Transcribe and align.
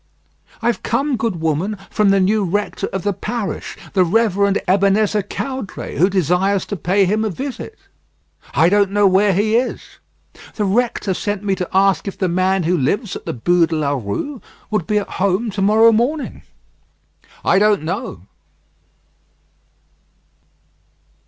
"I've 0.63 0.81
come, 0.81 1.15
good 1.15 1.41
woman, 1.41 1.77
from 1.91 2.09
the 2.09 2.19
new 2.19 2.43
rector 2.43 2.87
of 2.87 3.03
the 3.03 3.13
parish, 3.13 3.77
the 3.93 4.03
Reverend 4.03 4.59
Ebenezer 4.67 5.21
Caudray, 5.21 5.97
who 5.99 6.09
desires 6.09 6.65
to 6.65 6.75
pay 6.75 7.05
him 7.05 7.23
a 7.23 7.29
visit." 7.29 7.77
"I 8.55 8.67
don't 8.67 8.89
know 8.89 9.05
where 9.05 9.31
he 9.31 9.55
is." 9.55 9.99
"The 10.55 10.65
rector 10.65 11.13
sent 11.13 11.43
me 11.43 11.53
to 11.53 11.69
ask 11.71 12.07
if 12.07 12.17
the 12.17 12.27
man 12.27 12.63
who 12.63 12.75
lives 12.75 13.15
at 13.15 13.27
the 13.27 13.33
Bû 13.35 13.67
de 13.67 13.75
la 13.75 13.91
Rue 13.91 14.41
would 14.71 14.87
be 14.87 14.97
at 14.97 15.07
home 15.21 15.51
to 15.51 15.61
morrow 15.61 15.91
morning." 15.91 16.41
"I 17.45 17.59
don't 17.59 17.83
know." 17.83 18.21